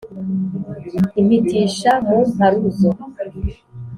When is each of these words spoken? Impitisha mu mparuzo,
Impitisha 1.19 1.91
mu 2.07 2.17
mparuzo, 2.33 2.89